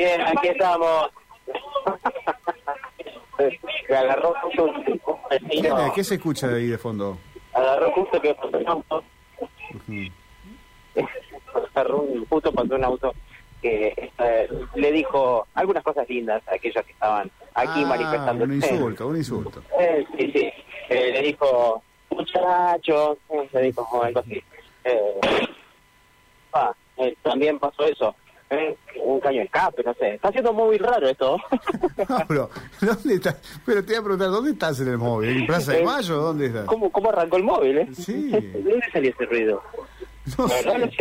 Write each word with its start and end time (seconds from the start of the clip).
Bien, 0.00 0.18
aquí 0.22 0.48
estamos. 0.48 1.10
Agarró 3.90 4.32
justo 4.40 4.64
un 4.64 4.82
¿Qué, 4.82 5.38
vecino. 5.46 5.92
qué 5.94 6.04
se 6.04 6.14
escucha 6.14 6.46
ahí 6.48 6.68
de 6.68 6.78
fondo? 6.78 7.18
Agarró 7.52 7.90
justo 7.92 8.18
que 8.18 8.34
pasó 8.34 8.56
un 8.56 8.66
auto. 8.66 9.04
Agarró 11.74 11.98
un- 12.00 12.24
justo 12.30 12.50
pasó 12.50 12.74
un 12.76 12.84
auto 12.84 13.12
que 13.60 14.10
eh, 14.18 14.48
le 14.74 14.90
dijo 14.92 15.46
algunas 15.52 15.82
cosas 15.84 16.08
lindas 16.08 16.42
a 16.48 16.54
aquellos 16.54 16.82
que 16.86 16.92
estaban 16.92 17.30
aquí 17.52 17.82
Ah, 17.84 17.86
manifestando. 17.86 18.44
Un 18.44 18.54
insulto, 18.54 19.06
un 19.06 19.16
insulto. 19.18 19.62
Eh, 19.78 20.06
sí, 20.16 20.32
sí. 20.32 20.50
Eh, 20.88 21.10
le 21.12 21.20
dijo, 21.24 21.82
muchachos, 22.08 23.18
eh, 23.28 23.48
le 23.52 23.60
dijo 23.64 24.02
algo 24.02 24.20
así. 24.20 24.42
Eh, 24.84 25.20
ah, 26.54 26.72
eh, 26.96 27.14
también 27.22 27.58
pasó 27.58 27.84
eso. 27.84 28.14
Eh, 28.50 28.76
un 29.04 29.20
caño 29.20 29.42
escape, 29.42 29.82
no 29.84 29.94
sé. 29.94 30.14
Está 30.14 30.32
siendo 30.32 30.52
muy 30.52 30.76
raro 30.76 31.08
esto. 31.08 31.36
Pero, 32.28 32.50
¿dónde 32.80 33.14
estás? 33.14 33.36
Pero 33.64 33.84
te 33.84 33.92
voy 33.92 34.00
a 34.00 34.02
preguntar, 34.02 34.30
¿dónde 34.30 34.50
estás 34.50 34.80
en 34.80 34.88
el 34.88 34.98
móvil? 34.98 35.30
¿En 35.30 35.46
Plaza 35.46 35.72
de 35.72 35.84
Mayo? 35.84 36.16
¿Dónde 36.16 36.46
estás? 36.46 36.64
¿Cómo, 36.64 36.90
¿Cómo 36.90 37.10
arrancó 37.10 37.36
el 37.36 37.44
móvil, 37.44 37.78
eh? 37.78 37.88
Sí. 37.94 38.30
¿De 38.30 38.40
dónde 38.62 38.90
salió 38.92 39.10
ese 39.10 39.24
ruido? 39.26 39.62
No 40.36 40.48
sé. 40.48 40.90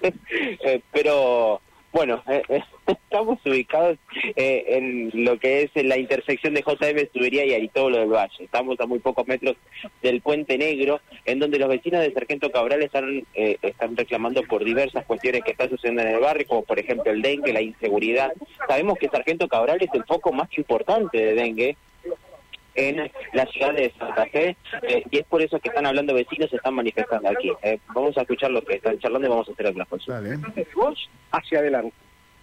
Eh, 0.00 0.80
pero 0.92 1.60
bueno, 1.90 2.22
eh, 2.28 2.40
eh, 2.48 2.62
estamos 3.10 3.38
ubicados 3.46 3.96
eh, 4.36 4.64
en 4.68 5.24
lo 5.24 5.38
que 5.38 5.62
es 5.62 5.84
la 5.84 5.96
intersección 5.96 6.52
de 6.52 6.60
JM 6.60 7.06
Tubería 7.12 7.44
y 7.46 7.54
Aritolo 7.54 7.98
del 7.98 8.10
Valle. 8.10 8.44
Estamos 8.44 8.78
a 8.80 8.86
muy 8.86 8.98
pocos 8.98 9.26
metros 9.26 9.56
del 10.02 10.20
Puente 10.20 10.58
Negro, 10.58 11.00
en 11.24 11.38
donde 11.38 11.58
los 11.58 11.70
vecinos 11.70 12.02
de 12.02 12.12
Sargento 12.12 12.50
Cabral 12.50 12.82
están 12.82 13.24
eh, 13.34 13.56
están 13.62 13.96
reclamando 13.96 14.42
por 14.42 14.62
diversas 14.62 15.06
cuestiones 15.06 15.42
que 15.42 15.52
están 15.52 15.70
sucediendo 15.70 16.02
en 16.02 16.08
el 16.08 16.20
barrio, 16.20 16.46
como 16.46 16.62
por 16.62 16.78
ejemplo 16.78 17.10
el 17.10 17.22
dengue, 17.22 17.52
la 17.52 17.62
inseguridad. 17.62 18.30
Sabemos 18.68 18.98
que 18.98 19.08
Sargento 19.08 19.48
Cabral 19.48 19.78
es 19.80 19.90
el 19.94 20.04
foco 20.04 20.30
más 20.32 20.48
importante 20.58 21.16
de 21.16 21.34
dengue 21.34 21.76
en 22.74 23.10
la 23.32 23.46
ciudad 23.46 23.72
de 23.72 23.90
Santa 23.98 24.26
Fe 24.26 24.56
eh, 24.82 25.02
y 25.10 25.18
es 25.18 25.24
por 25.24 25.42
eso 25.42 25.58
que 25.58 25.68
están 25.68 25.86
hablando 25.86 26.14
vecinos, 26.14 26.50
se 26.50 26.56
están 26.56 26.74
manifestando 26.74 27.30
aquí. 27.30 27.50
Eh, 27.62 27.78
vamos 27.94 28.16
a 28.18 28.20
escuchar 28.20 28.50
lo 28.50 28.62
que 28.62 28.74
están 28.74 28.98
charlando 28.98 29.26
y 29.26 29.30
vamos 29.30 29.48
a 29.48 29.52
hacer 29.52 29.66
algunas 29.66 29.88
consultas. 29.88 30.22
Dale. 30.22 30.66
vos 30.76 31.10
hacia 31.32 31.60
adelante. 31.60 31.94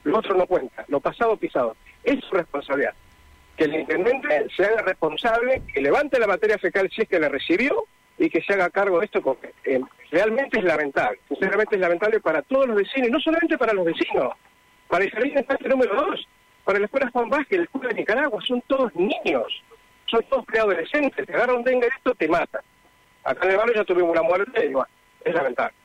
Lo 0.06 0.20
otro 0.20 0.36
no 0.36 0.46
cuenta, 0.46 0.86
lo 0.88 1.00
pasado 1.00 1.36
pisado. 1.36 1.76
Es 2.04 2.24
su 2.24 2.36
responsabilidad. 2.36 2.94
Que 3.58 3.66
el 3.66 3.74
intendente 3.74 4.48
se 4.56 4.66
haga 4.66 4.84
responsable, 4.84 5.64
que 5.74 5.82
levante 5.82 6.20
la 6.20 6.28
materia 6.28 6.60
fecal 6.60 6.90
si 6.94 7.02
es 7.02 7.10
que 7.10 7.20
la 7.20 7.28
recibió 7.28 7.86
y 8.20 8.30
que 8.30 8.42
se 8.44 8.54
haga 8.54 8.70
cargo 8.70 9.00
de 9.00 9.06
esto 9.06 9.22
porque 9.22 9.52
eh, 9.64 9.82
realmente 10.12 10.60
es 10.60 10.64
lamentable. 10.64 11.20
Sinceramente 11.28 11.76
es 11.76 11.82
lamentable 11.82 12.20
para 12.20 12.44
todos 12.44 12.68
los 12.68 12.78
vecinos 12.78 13.10
y 13.10 13.12
no 13.12 13.20
solamente 13.20 13.58
para 13.58 13.74
los 13.74 13.84
vecinos. 13.84 14.34
Para 14.88 15.06
el 15.06 15.12
jardín 15.12 15.34
de 15.34 15.40
infantil 15.40 15.70
número 15.70 15.96
dos, 15.96 16.28
para 16.64 16.78
la 16.78 16.86
escuela 16.86 17.10
Juan 17.12 17.30
Vázquez, 17.30 17.58
la 17.58 17.64
escuela 17.64 17.90
de 17.90 17.96
Nicaragua, 17.96 18.42
son 18.46 18.62
todos 18.68 18.96
niños, 18.96 19.64
son 20.06 20.24
todos 20.30 20.46
preadolescentes. 20.46 21.26
Te 21.26 21.34
agarra 21.34 21.56
un 21.56 21.64
dengue 21.64 21.88
de 21.88 21.94
esto, 21.98 22.14
te 22.14 22.28
mata. 22.28 22.62
Acá 23.24 23.46
en 23.46 23.52
el 23.52 23.58
barrio 23.58 23.76
ya 23.76 23.84
tuvimos 23.84 24.12
una 24.12 24.22
muerte, 24.22 24.68
y 24.68 24.74
bueno, 24.74 24.90
es 25.24 25.34
lamentable. 25.34 25.76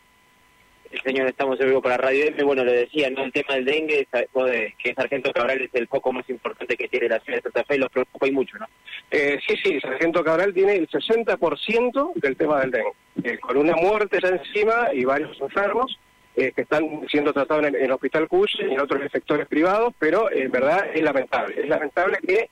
El 0.91 1.01
señor 1.03 1.29
estamos 1.29 1.61
en 1.61 1.69
vivo 1.69 1.81
para 1.81 1.97
Radio 1.97 2.25
M, 2.27 2.43
bueno, 2.43 2.65
le 2.65 2.73
decía, 2.73 3.09
¿no? 3.11 3.23
El 3.23 3.33
tema 3.33 3.55
del 3.55 3.65
dengue, 3.65 4.09
de 4.11 4.75
que 4.83 4.95
Sargento 4.95 5.33
Cabral 5.33 5.61
es 5.61 5.71
el 5.75 5.87
foco 5.87 6.13
más 6.13 6.29
importante 6.29 6.77
que 6.77 6.89
tiene 6.89 7.09
la 7.09 7.21
ciudad 7.21 7.39
de 7.39 7.43
Santa 7.43 7.65
Fe 7.65 7.79
los 7.79 7.91
preocupa 7.91 8.27
y 8.27 8.33
mucho, 8.33 8.59
¿no? 8.59 8.67
Eh, 9.11 9.39
sí, 9.47 9.55
sí, 9.63 9.81
Sargento 9.81 10.25
Cabral 10.25 10.53
tiene 10.53 10.75
el 10.75 10.89
60% 10.89 12.13
del 12.17 12.37
tema 12.37 12.61
del 12.61 12.73
dengue, 12.73 12.93
eh, 13.23 13.39
con 13.39 13.57
una 13.57 13.77
muerte 13.77 14.19
ya 14.21 14.31
encima 14.31 14.89
y 14.93 15.05
varios 15.05 15.41
enfermos 15.41 15.97
eh, 16.37 16.53
que 16.53 16.63
están 16.63 17.07
siendo 17.09 17.33
tratados 17.33 17.67
en 17.67 17.77
el, 17.77 17.93
Hospital 17.93 18.27
Cush 18.29 18.61
y 18.61 18.73
en 18.73 18.81
otros 18.81 19.01
sectores 19.13 19.47
privados, 19.47 19.95
pero 19.99 20.31
eh, 20.31 20.43
en 20.43 20.51
verdad 20.51 20.89
es 20.93 21.03
lamentable. 21.03 21.55
Es 21.61 21.69
lamentable 21.69 22.19
que, 22.27 22.51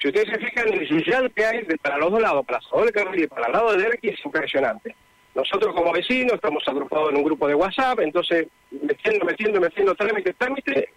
si 0.00 0.08
ustedes 0.08 0.28
se 0.28 0.38
fijan, 0.38 0.72
el 0.72 0.86
yuyal 0.88 1.32
que 1.32 1.44
hay 1.44 1.62
de- 1.62 1.78
para 1.78 1.98
los 1.98 2.10
dos 2.12 2.20
lados, 2.20 2.44
para 2.46 2.60
de 2.84 2.92
Carril 2.92 3.24
y 3.24 3.26
para 3.26 3.46
el 3.46 3.52
lado 3.52 3.72
de 3.72 3.82
Derqui 3.82 4.08
es 4.10 4.24
impresionante. 4.24 4.94
Nosotros 5.34 5.74
como 5.74 5.92
vecinos 5.92 6.34
estamos 6.34 6.62
agrupados 6.66 7.10
en 7.10 7.16
un 7.16 7.24
grupo 7.24 7.48
de 7.48 7.54
WhatsApp, 7.54 8.00
entonces 8.00 8.48
metiendo, 8.70 9.24
metiendo, 9.24 9.60
metiendo 9.60 9.94
trámite, 9.94 10.34
trámite, 10.34 10.90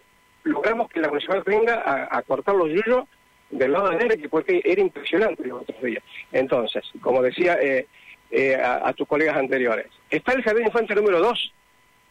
logramos 0.43 0.89
que 0.89 0.99
la 0.99 1.07
municipalidad 1.07 1.45
venga 1.45 2.07
a, 2.09 2.21
cortar 2.21 2.55
los 2.55 2.69
yuyos 2.69 3.05
del 3.49 3.71
lado 3.71 3.89
de 3.89 3.97
Derqui, 3.97 4.27
porque 4.27 4.61
era 4.63 4.81
impresionante 4.81 5.47
los 5.47 5.61
otros 5.61 5.81
días. 5.81 6.03
Entonces, 6.33 6.83
como 7.01 7.21
decía 7.21 7.57
eh, 7.61 7.87
eh, 8.31 8.55
a, 8.55 8.91
tus 8.93 9.07
colegas 9.07 9.37
anteriores, 9.37 9.87
está 10.09 10.33
el 10.33 10.43
jardín 10.43 10.65
infantil 10.65 10.97
número 10.97 11.19
2, 11.19 11.53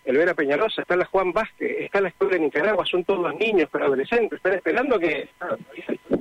el 0.06 0.16
Vera 0.16 0.34
Peñalosa, 0.34 0.80
está 0.80 0.96
la 0.96 1.04
Juan 1.04 1.32
Vázquez, 1.32 1.76
está 1.80 2.00
la 2.00 2.08
escuela 2.08 2.34
de 2.34 2.40
Nicaragua, 2.40 2.86
son 2.86 3.04
todos 3.04 3.34
niños, 3.36 3.68
pero 3.70 3.84
adolescentes, 3.84 4.36
están 4.36 4.54
esperando 4.54 4.98
que... 4.98 5.28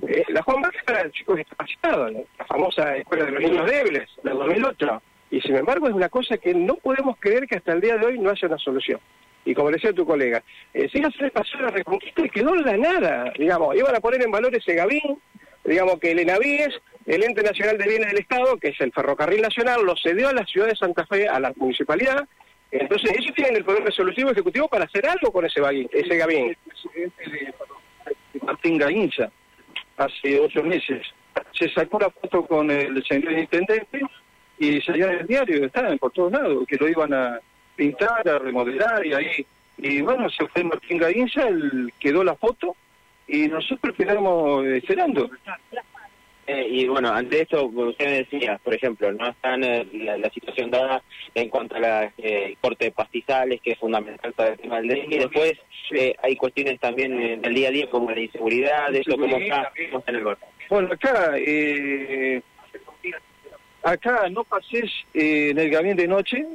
eh, 0.08 0.24
la 0.30 0.42
Juan 0.44 0.62
Vázquez 0.62 0.84
para 0.84 1.12
chicos 1.12 1.38
discapacitados, 1.38 2.12
¿no? 2.12 2.24
la 2.38 2.46
famosa 2.46 2.98
escuela 2.98 3.26
de 3.26 3.32
los 3.32 3.42
niños 3.42 3.70
débiles, 3.70 4.10
del 4.22 4.38
2008. 4.38 5.02
Y 5.34 5.42
sin 5.42 5.56
embargo 5.56 5.88
es 5.88 5.96
una 5.96 6.10
cosa 6.10 6.38
que 6.38 6.54
no 6.54 6.76
podemos 6.76 7.18
creer 7.18 7.48
que 7.48 7.56
hasta 7.56 7.74
el 7.74 7.82
día 7.82 7.98
de 7.98 8.06
hoy 8.06 8.20
no 8.20 8.30
haya 8.30 8.48
una 8.48 8.60
solución. 8.60 9.00
Y 9.46 9.56
como 9.56 9.72
decía 9.72 9.92
tu 9.92 10.06
colega, 10.06 10.44
eh, 10.76 10.88
se 10.92 11.00
le 11.00 11.32
pasó 11.32 11.58
la 11.58 11.70
reconquista 11.70 12.24
y 12.24 12.30
quedó 12.30 12.54
en 12.54 12.62
la 12.62 12.78
nada, 12.78 13.34
digamos, 13.40 13.76
iban 13.76 13.96
a 13.96 14.00
poner 14.00 14.22
en 14.22 14.30
valor 14.30 14.56
ese 14.56 14.76
Gavín, 14.76 15.20
digamos 15.66 15.98
que 16.00 16.12
el 16.12 16.20
ENAVIES, 16.20 16.80
el 17.08 17.24
Ente 17.24 17.42
Nacional 17.42 17.80
de 17.80 17.88
Bienes 17.88 18.10
del 18.10 18.20
Estado, 18.20 18.58
que 18.58 18.68
es 18.68 18.80
el 18.80 18.92
Ferrocarril 18.92 19.42
Nacional, 19.42 19.84
lo 19.84 19.96
cedió 19.98 20.30
a 20.30 20.34
la 20.34 20.46
ciudad 20.46 20.68
de 20.68 20.76
Santa 20.76 21.04
Fe, 21.08 21.28
a 21.28 21.40
la 21.40 21.52
municipalidad, 21.56 22.28
entonces 22.70 23.12
ellos 23.18 23.34
tienen 23.34 23.56
el 23.56 23.66
poder 23.66 23.84
resolutivo 23.86 24.30
ejecutivo 24.30 24.68
para 24.68 24.86
hacer 24.86 25.04
algo 25.08 25.32
con 25.32 25.46
ese, 25.46 25.62
Gavín, 25.62 25.90
ese 25.92 26.16
Gavín. 26.16 26.56
Martín 28.44 28.78
Gainza, 28.78 29.32
hace 29.98 30.40
ocho 30.40 30.62
meses. 30.62 31.02
Se 31.58 31.68
sacó 31.70 31.98
la 31.98 32.12
foto 32.12 32.46
con 32.46 32.70
el 32.70 33.04
señor 33.04 33.32
intendente 33.32 34.06
y 34.60 34.82
salió 34.82 35.08
en 35.08 35.20
el 35.20 35.28
diario, 35.28 35.66
estaban 35.66 35.98
por 35.98 36.12
todos 36.12 36.32
lados, 36.32 36.66
que 36.68 36.78
lo 36.78 36.88
iban 36.88 37.14
a 37.14 37.40
pintar, 37.76 38.28
a 38.28 38.40
remodelar 38.40 39.06
y 39.06 39.14
ahí. 39.14 39.46
Y 39.78 40.02
bueno, 40.02 40.30
se 40.30 40.48
fue 40.48 40.64
Martín 40.64 41.00
Gainza, 41.00 41.48
él 41.48 41.92
quedó 42.00 42.24
la 42.24 42.36
foto 42.36 42.76
y 43.28 43.48
nosotros 43.48 43.96
quedamos 43.96 44.66
esperando. 44.66 45.30
Eh, 46.46 46.68
y 46.70 46.88
bueno, 46.90 47.10
ante 47.10 47.42
esto, 47.42 47.64
como 47.72 47.84
usted 47.84 48.06
me 48.06 48.12
decía, 48.24 48.60
por 48.62 48.74
ejemplo, 48.74 49.10
no 49.14 49.30
están 49.30 49.64
eh, 49.64 49.88
la, 49.94 50.18
la 50.18 50.30
situación 50.30 50.70
dada 50.70 51.02
en 51.34 51.48
cuanto 51.48 51.76
a 51.76 51.80
la 51.80 52.14
eh, 52.18 52.58
corte 52.60 52.86
de 52.86 52.92
pastizales, 52.92 53.62
que 53.62 53.72
es 53.72 53.80
fundamental 53.80 54.34
para 54.34 54.50
el 54.50 54.60
tema 54.60 54.82
del 54.82 54.90
dengue, 54.90 55.16
y 55.16 55.20
después 55.20 55.54
eh, 55.92 56.14
hay 56.22 56.36
cuestiones 56.36 56.82
también 56.82 57.18
eh, 57.18 57.38
del 57.42 57.54
día 57.54 57.70
a 57.70 57.72
día, 57.72 57.90
como 57.90 58.12
la 58.12 58.20
inseguridad, 58.20 58.94
eso, 58.94 59.18
cómo 59.18 59.38
está, 59.38 59.72
cómo 59.86 60.00
está 60.00 60.12
en 60.12 60.18
el 60.18 60.24
barrio. 60.26 60.46
Bueno, 60.70 60.90
acá, 60.92 61.34
eh, 61.38 62.42
acá 63.84 64.30
no 64.30 64.44
pases 64.44 64.92
eh, 65.14 65.50
en 65.52 65.60
el 65.60 65.70
gabinete 65.70 66.04
de 66.04 66.08
noche, 66.08 66.46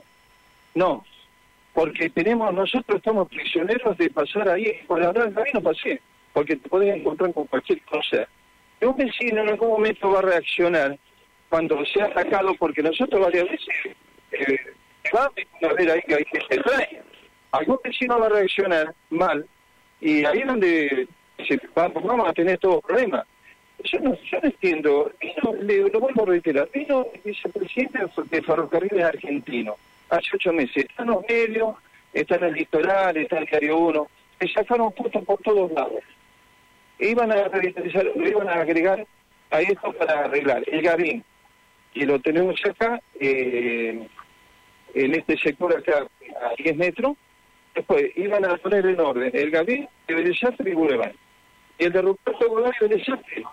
no, 0.74 1.04
porque 1.74 2.10
tenemos, 2.10 2.52
nosotros 2.54 2.98
estamos 2.98 3.28
prisioneros 3.28 3.96
de 3.98 4.10
pasar 4.10 4.48
ahí, 4.48 4.72
por 4.86 5.00
la 5.00 5.12
verdad, 5.12 5.44
no 5.54 5.60
pasé, 5.62 6.00
porque 6.32 6.56
te 6.56 6.68
puedes 6.68 6.94
encontrar 6.96 7.32
con 7.32 7.46
cualquier 7.46 7.80
cosa. 7.82 8.26
Un 8.80 8.96
vecino 8.96 9.42
en 9.42 9.48
algún 9.48 9.68
momento 9.70 10.10
va 10.10 10.20
a 10.20 10.22
reaccionar 10.22 10.98
cuando 11.48 11.84
sea 11.86 12.06
atacado, 12.06 12.54
porque 12.58 12.82
nosotros 12.82 13.20
varias 13.20 13.44
veces 13.44 13.68
eh, 14.32 14.58
a 15.62 15.72
ver 15.74 15.90
ahí 15.90 16.00
que 16.06 16.14
hay 16.14 16.24
gente 16.24 16.54
extraña. 16.56 17.02
Algún 17.52 17.78
vecino 17.82 18.18
va 18.18 18.26
a 18.26 18.30
reaccionar 18.30 18.94
mal, 19.10 19.46
y 20.00 20.24
ahí 20.24 20.40
es 20.40 20.46
donde 20.46 21.08
se 21.46 21.60
va- 21.76 21.88
vamos 21.88 22.28
a 22.28 22.32
tener 22.32 22.58
todos 22.58 22.82
problemas. 22.82 23.26
Yo 23.84 24.00
no, 24.00 24.14
yo 24.14 24.40
no 24.42 24.48
entiendo, 24.48 25.12
vino, 25.20 25.54
le, 25.62 25.88
lo 25.88 26.00
vuelvo 26.00 26.22
a 26.24 26.26
reiterar, 26.26 26.68
vino 26.72 27.06
el 27.14 27.20
vicepresidente 27.24 28.00
de 28.30 28.42
Ferrocarriles 28.42 29.04
Argentino 29.04 29.76
hace 30.10 30.30
ocho 30.34 30.52
meses, 30.52 30.76
está 30.76 31.02
en 31.02 31.10
los 31.10 31.24
medios, 31.28 31.76
está 32.12 32.36
en 32.36 32.44
el 32.44 32.54
litoral, 32.54 33.16
está 33.16 33.36
en 33.36 33.42
el 33.42 33.48
Diario 33.48 33.78
1, 33.78 34.08
le 34.40 34.52
sacaron 34.52 34.92
fotos 34.92 35.24
por 35.24 35.40
todos 35.42 35.70
lados. 35.72 36.02
Iban 36.98 37.30
a 37.30 37.48
revitalizar, 37.48 38.04
lo 38.04 38.28
iban 38.28 38.48
a 38.48 38.54
agregar 38.54 39.06
a 39.50 39.60
esto 39.60 39.92
para 39.92 40.24
arreglar 40.24 40.62
el 40.66 40.82
Gavín, 40.82 41.24
y 41.94 42.04
lo 42.04 42.18
tenemos 42.20 42.60
acá, 42.64 43.00
eh, 43.20 44.06
en 44.94 45.14
este 45.14 45.38
sector 45.38 45.76
acá, 45.76 46.06
a 46.42 46.62
10 46.62 46.76
metros, 46.76 47.16
después 47.74 48.10
iban 48.16 48.44
a 48.44 48.56
poner 48.56 48.86
en 48.86 49.00
orden 49.00 49.30
el 49.34 49.50
Gavín, 49.50 49.88
el 50.08 50.16
Bellesastre 50.16 50.70
y 50.70 50.74
Boulevard. 50.74 51.12
Y 51.78 51.84
el 51.84 51.92
de 51.92 52.02
Ruperto 52.02 52.48
Godoy 52.48 52.72
y 52.80 52.84
Bellesastre. 52.88 53.44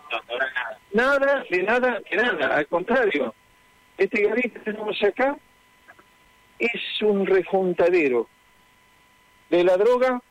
Nada, 0.93 1.43
de 1.49 1.63
nada, 1.63 2.01
de 2.09 2.17
nada, 2.17 2.57
al 2.57 2.67
contrario. 2.67 3.33
Este 3.97 4.21
Gavín 4.23 4.51
que 4.51 4.59
tenemos 4.59 5.01
acá 5.03 5.37
es 6.59 7.01
un 7.01 7.25
rejuntadero 7.25 8.27
de 9.49 9.63
la 9.63 9.77
droga. 9.77 10.21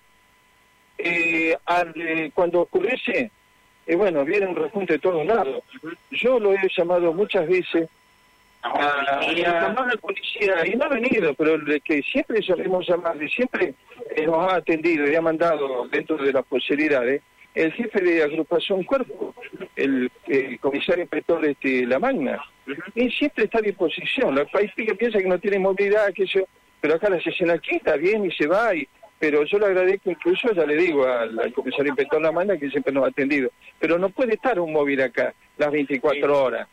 eh, 0.98 1.56
al, 1.66 1.92
eh, 1.96 2.30
cuando 2.34 2.62
oscurece, 2.62 3.30
eh, 3.86 3.96
bueno, 3.96 4.24
viene 4.24 4.46
un 4.46 4.56
rejunte 4.56 4.94
de 4.94 4.98
todos 5.00 5.26
lados. 5.26 5.62
Yo 6.10 6.38
lo 6.38 6.52
he 6.54 6.58
llamado 6.76 7.12
muchas 7.12 7.46
veces 7.48 7.88
llamar 8.64 10.66
y 10.66 10.76
no 10.76 10.84
ha 10.84 10.88
venido, 10.88 11.34
pero 11.34 11.54
el 11.54 11.82
que 11.82 12.02
siempre 12.02 12.42
solemos 12.42 12.86
llamarle, 12.86 13.28
siempre 13.28 13.74
eh, 14.14 14.26
nos 14.26 14.50
ha 14.50 14.56
atendido 14.56 15.10
y 15.10 15.14
ha 15.14 15.20
mandado 15.20 15.86
dentro 15.88 16.16
de 16.16 16.32
las 16.32 16.44
posibilidades 16.46 17.22
el 17.54 17.72
jefe 17.72 18.00
de 18.00 18.22
agrupación 18.22 18.82
cuerpo, 18.84 19.34
el, 19.76 20.10
el 20.26 20.58
comisario 20.58 21.02
inspector 21.02 21.44
este, 21.44 21.86
La 21.86 21.98
Magna, 21.98 22.42
y 22.94 23.10
siempre 23.10 23.44
está 23.44 23.58
a 23.58 23.62
disposición. 23.62 24.36
El 24.36 24.46
país 24.48 24.72
que 24.76 24.94
piensa 24.94 25.18
que 25.18 25.28
no 25.28 25.38
tiene 25.38 25.58
movilidad, 25.58 26.12
que 26.12 26.26
yo, 26.26 26.42
pero 26.80 26.94
acá 26.94 27.08
la 27.08 27.22
sesión 27.22 27.50
aquí 27.50 27.76
está 27.76 27.96
bien 27.96 28.24
y 28.24 28.32
se 28.32 28.46
va, 28.46 28.74
y, 28.74 28.88
pero 29.18 29.44
yo 29.44 29.58
le 29.58 29.66
agradezco 29.66 30.10
incluso, 30.10 30.52
ya 30.52 30.66
le 30.66 30.76
digo 30.76 31.06
al, 31.06 31.38
al 31.38 31.52
comisario 31.52 31.90
inspector 31.90 32.20
La 32.20 32.32
Magna 32.32 32.58
que 32.58 32.70
siempre 32.70 32.92
nos 32.92 33.04
ha 33.04 33.08
atendido, 33.08 33.50
pero 33.78 33.98
no 33.98 34.08
puede 34.08 34.34
estar 34.34 34.58
un 34.58 34.72
móvil 34.72 35.00
acá 35.00 35.32
las 35.56 35.70
24 35.70 36.42
horas. 36.42 36.68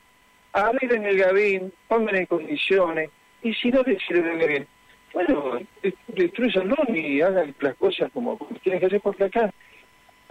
Arreglen 0.53 1.05
el 1.05 1.17
gabín, 1.17 1.73
pongan 1.87 2.15
en 2.15 2.25
condiciones, 2.25 3.09
y 3.43 3.53
si 3.53 3.71
no 3.71 3.83
deciden 3.83 4.39
bien, 4.39 4.67
bueno, 5.13 5.59
destruyanlo 6.07 6.75
y 6.87 7.21
hagan 7.21 7.53
las 7.59 7.75
cosas 7.75 8.09
como 8.13 8.37
tienen 8.63 8.79
que 8.79 8.85
hacer 8.87 9.01
porque 9.01 9.25
acá 9.25 9.53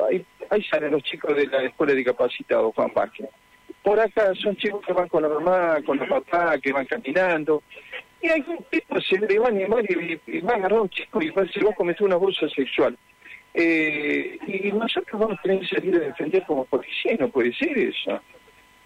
ahí, 0.06 0.25
ahí 0.50 0.62
salen 0.64 0.93
los 0.93 1.02
chicos 1.02 1.37
de 1.37 1.47
la 1.47 1.62
escuela 1.64 1.93
de 1.93 1.99
discapacitados, 1.99 2.75
Juan 2.75 2.93
Vázquez. 2.94 3.29
Por 3.82 3.99
acá 3.99 4.35
son 4.35 4.56
chicos 4.56 4.85
que 4.85 4.93
van 4.93 5.08
con 5.08 5.23
la 5.23 5.29
mamá, 5.29 5.79
con 5.85 5.99
los 5.99 6.08
papás, 6.08 6.61
que 6.61 6.73
van 6.73 6.87
caminando. 6.87 7.62
Y 8.20 8.29
algún 8.29 8.58
tipo 8.70 9.00
se 9.00 9.19
le 9.19 9.38
va 9.38 9.47
a 9.47 9.50
animar 9.50 9.85
y, 9.91 10.20
y 10.26 10.41
va 10.41 10.52
a 10.52 10.56
agarrar 10.56 10.79
a 10.79 10.82
un 10.82 10.91
chico 10.91 11.23
y 11.23 11.31
va 11.31 11.43
a 11.43 11.44
decir, 11.47 11.64
vos 11.64 11.75
cometés 11.75 12.02
un 12.02 12.12
abuso 12.12 12.49
sexual. 12.50 12.97
Eh, 13.52 14.38
y 14.47 14.73
nosotros 14.73 15.20
vamos 15.20 15.38
a 15.38 15.43
tener 15.43 15.61
que 15.61 15.75
salir 15.75 15.97
a 15.97 16.00
defender 16.00 16.44
como 16.46 16.64
policía, 16.67 17.17
no 17.19 17.29
puede 17.29 17.53
ser 17.55 17.76
eso. 17.76 18.20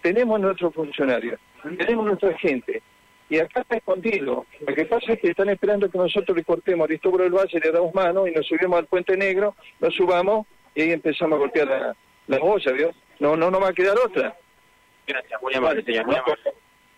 Tenemos 0.01 0.39
nuestros 0.39 0.73
funcionarios, 0.73 1.39
tenemos 1.77 2.05
nuestra 2.05 2.37
gente, 2.37 2.81
y 3.29 3.37
acá 3.37 3.61
está 3.61 3.77
escondido. 3.77 4.45
Lo 4.65 4.75
que 4.75 4.85
pasa 4.85 5.13
es 5.13 5.19
que 5.19 5.29
están 5.29 5.49
esperando 5.49 5.89
que 5.89 5.97
nosotros 5.97 6.35
le 6.37 6.43
cortemos 6.43 6.85
a 6.85 6.85
Aristóbulo 6.85 7.23
del 7.23 7.33
Valle, 7.33 7.59
le 7.59 7.71
damos 7.71 7.93
mano 7.93 8.27
y 8.27 8.31
nos 8.31 8.45
subimos 8.45 8.79
al 8.79 8.85
Puente 8.85 9.17
Negro, 9.17 9.55
nos 9.79 9.93
subamos 9.95 10.45
y 10.75 10.81
ahí 10.81 10.91
empezamos 10.91 11.37
a 11.37 11.39
golpear 11.39 11.67
la, 11.67 11.95
la 12.27 12.39
boya, 12.39 12.71
¿vio? 12.73 12.91
No, 13.19 13.35
no, 13.35 13.49
no 13.49 13.59
va 13.59 13.69
a 13.69 13.73
quedar 13.73 13.97
otra. 13.97 14.35
Gracias, 15.07 15.41
muy 15.41 15.53
amable, 15.53 15.83
señor. 15.83 16.05
Muy 16.05 16.15
amable. 16.15 16.35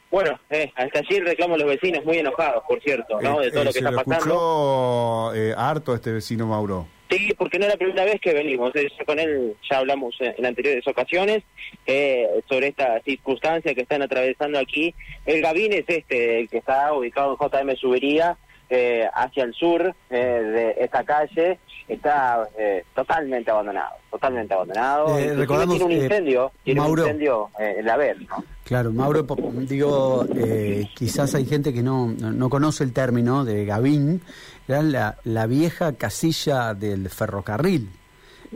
Bueno, 0.10 0.40
eh, 0.50 0.72
hasta 0.76 1.00
allí 1.00 1.20
reclamo 1.20 1.58
los 1.58 1.68
vecinos 1.68 2.06
muy 2.06 2.18
enojados, 2.18 2.64
por 2.68 2.82
cierto, 2.82 3.20
¿no? 3.22 3.42
De 3.42 3.52
todo 3.52 3.64
Eh, 3.64 3.66
lo 3.66 3.72
se 3.72 3.80
que 3.80 3.86
está 3.86 3.92
lo 3.92 3.98
pasando. 4.04 5.32
escuchó 5.32 5.36
eh, 5.36 5.54
harto 5.58 5.94
este 5.94 6.12
vecino 6.14 6.48
Mauro. 6.48 6.88
Sí, 7.10 7.34
porque 7.38 7.58
no 7.60 7.66
es 7.66 7.72
la 7.72 7.78
primera 7.78 8.06
vez 8.06 8.20
que 8.22 8.34
venimos. 8.34 8.74
eh, 8.76 8.88
ya 8.98 9.06
con 9.06 9.20
él 9.20 9.56
ya 9.70 9.78
hablamos 9.80 10.16
en, 10.20 10.46
anteriores 10.46 10.86
ocasiones 10.88 11.44
eh, 11.86 12.26
sobre 12.48 12.68
esta 12.68 13.02
circunstancia 13.02 13.74
que 13.76 13.82
están 13.82 14.02
atravesando 14.02 14.60
aquí. 14.60 14.96
El 15.26 15.42
Gavín 15.42 15.74
es 15.74 15.86
este, 15.88 16.40
el 16.40 16.50
que 16.50 16.58
está 16.60 16.94
ubicado 16.94 17.38
en 17.40 17.48
JM 17.50 17.76
Subería, 17.76 18.38
eh, 18.70 19.08
hacia 19.14 19.44
el 19.44 19.54
sur 19.54 19.94
eh, 20.10 20.16
de 20.16 20.76
esta 20.84 21.04
calle. 21.04 21.60
Está 21.88 22.50
eh, 22.58 22.84
totalmente 22.94 23.50
abandonado, 23.50 23.96
totalmente 24.12 24.54
abandonado. 24.54 25.18
Eh, 25.18 25.34
recordamos, 25.36 25.78
tiene 25.78 25.86
un 25.86 26.02
eh, 26.02 26.04
incendio, 26.04 26.52
tiene 26.64 26.82
Mauro. 26.82 27.04
un 27.04 27.08
incendio 27.08 27.50
eh, 27.58 27.76
en 27.80 27.86
la 27.86 27.96
vez, 27.96 28.18
¿no? 28.28 28.44
Claro, 28.66 28.92
Mauro, 28.92 29.26
digo, 29.60 30.26
eh, 30.36 30.90
quizás 30.94 31.34
hay 31.36 31.46
gente 31.46 31.74
que 31.74 31.82
no, 31.82 32.08
no, 32.20 32.34
no 32.34 32.50
conoce 32.50 32.84
el 32.84 32.92
término 32.92 33.46
de 33.46 33.64
Gavín, 33.64 34.22
era 34.68 34.82
la, 34.82 35.18
la 35.24 35.46
vieja 35.48 35.94
casilla 35.94 36.74
del 36.74 37.10
ferrocarril, 37.10 37.90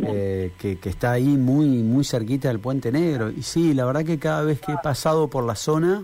eh, 0.06 0.52
que, 0.60 0.78
que 0.80 0.90
está 0.90 1.14
ahí 1.14 1.38
muy, 1.38 1.68
muy 1.68 2.04
cerquita 2.04 2.50
del 2.50 2.60
Puente 2.60 2.92
Negro. 2.92 3.30
Y 3.30 3.44
sí, 3.44 3.74
la 3.74 3.86
verdad 3.86 4.04
que 4.04 4.20
cada 4.20 4.42
vez 4.44 4.60
que 4.60 4.74
he 4.74 4.78
pasado 4.84 5.30
por 5.30 5.46
la 5.46 5.56
zona 5.56 6.04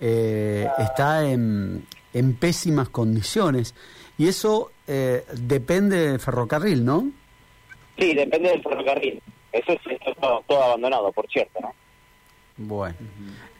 eh, 0.00 0.66
está 0.78 1.28
en, 1.28 1.84
en 2.18 2.34
pésimas 2.34 2.88
condiciones. 2.88 3.74
Y 4.18 4.28
eso 4.28 4.70
eh, 4.86 5.24
depende 5.34 5.98
del 6.08 6.20
ferrocarril, 6.20 6.84
¿no? 6.84 7.10
Sí, 7.98 8.14
depende 8.14 8.50
del 8.50 8.62
ferrocarril. 8.62 9.22
Eso 9.52 9.72
es, 9.72 9.80
esto 9.90 10.10
es 10.10 10.16
todo, 10.18 10.42
todo 10.46 10.62
abandonado, 10.62 11.12
por 11.12 11.26
cierto, 11.28 11.60
¿no? 11.60 11.72
Bueno. 12.58 12.94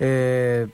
Eh, 0.00 0.66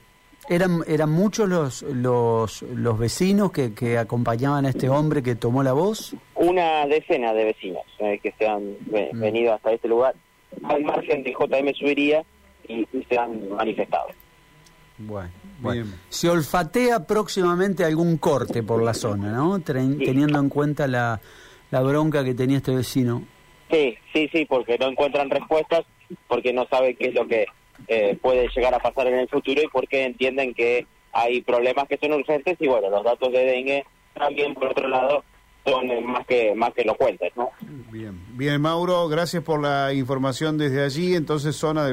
¿eran, 0.49 0.81
¿Eran 0.87 1.11
muchos 1.11 1.47
los, 1.49 1.81
los, 1.83 2.61
los 2.61 2.97
vecinos 2.99 3.51
que, 3.51 3.73
que 3.73 3.97
acompañaban 3.97 4.65
a 4.65 4.69
este 4.69 4.89
hombre 4.89 5.21
que 5.23 5.35
tomó 5.35 5.63
la 5.63 5.73
voz? 5.73 6.15
una 6.35 6.85
decena 6.87 7.33
de 7.33 7.45
vecinos 7.45 7.83
eh, 7.99 8.19
que 8.21 8.31
se 8.37 8.45
han 8.47 8.63
Mm. 9.13 9.19
venido 9.19 9.53
hasta 9.53 9.71
este 9.71 9.87
lugar 9.87 10.13
al 10.63 10.83
margen 10.83 11.23
de 11.23 11.31
JM 11.31 11.73
Subiría 11.73 12.23
y, 12.67 12.87
y 12.93 13.03
se 13.09 13.17
han 13.17 13.49
manifestado. 13.49 14.07
Bueno, 14.97 15.31
bueno. 15.59 15.83
Bien. 15.85 15.95
Se 16.09 16.29
olfatea 16.29 17.05
próximamente 17.05 17.83
algún 17.83 18.17
corte 18.17 18.61
por 18.63 18.83
la 18.83 18.93
zona, 18.93 19.31
¿no? 19.31 19.59
Tren- 19.59 19.97
Sí. 19.97 20.05
Teniendo 20.05 20.39
en 20.39 20.49
cuenta 20.49 20.87
la, 20.87 21.19
la 21.71 21.81
bronca 21.81 22.23
que 22.23 22.33
tenía 22.35 22.57
este 22.57 22.75
vecino. 22.75 23.23
Sí, 23.71 23.95
sí, 24.13 24.29
sí, 24.31 24.45
porque 24.45 24.77
no 24.77 24.87
encuentran 24.87 25.29
respuestas, 25.29 25.81
porque 26.27 26.53
no 26.53 26.67
saben 26.67 26.95
qué 26.95 27.07
es 27.07 27.15
lo 27.15 27.27
que 27.27 27.45
eh, 27.87 28.17
puede 28.21 28.47
llegar 28.55 28.73
a 28.75 28.79
pasar 28.79 29.07
en 29.07 29.15
el 29.15 29.27
futuro 29.27 29.61
y 29.61 29.67
porque 29.67 30.05
entienden 30.05 30.53
que 30.53 30.85
hay 31.11 31.41
problemas 31.41 31.87
que 31.87 31.97
son 31.97 32.13
urgentes 32.13 32.55
y 32.59 32.67
bueno, 32.67 32.89
los 32.89 33.03
datos 33.03 33.31
de 33.31 33.39
dengue 33.45 33.83
también 34.13 34.53
por 34.53 34.67
otro 34.67 34.87
lado 34.87 35.23
son 35.65 35.89
eh, 35.89 36.01
más 36.01 36.25
que 36.27 36.53
más 36.55 36.71
que 36.73 36.81
elocuentes, 36.81 37.31
¿no? 37.35 37.49
Bien, 37.91 38.19
bien 38.37 38.59
Mauro, 38.61 39.07
gracias 39.07 39.43
por 39.43 39.61
la 39.61 39.93
información 39.93 40.57
desde 40.57 40.83
allí. 40.83 41.15
Entonces 41.15 41.55
zona 41.55 41.83
de 41.85 41.91